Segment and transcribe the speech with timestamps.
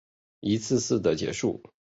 [0.39, 1.61] 一次次的结束